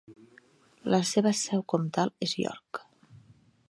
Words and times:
La 0.93 1.01
seva 1.11 1.33
seu 1.41 1.63
comtal 1.75 2.15
és 2.29 2.37
York. 2.45 2.85